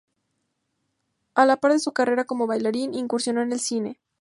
[1.35, 3.99] A la par de su carrera como bailarín, incursionó en el cine.